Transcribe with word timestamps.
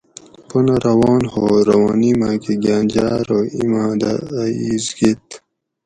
پنہ 0.47 0.75
روان 0.85 1.21
ہو 1.33 1.45
روانی 1.69 2.11
ماکہ 2.19 2.53
گھاۤن 2.63 2.83
جاۤ 2.93 3.11
ارو 3.19 3.39
اِیماۤ 3.55 3.91
دہ 4.01 4.11
اۤ 4.41 4.51
اِیس 4.63 4.85
گیت 4.97 5.25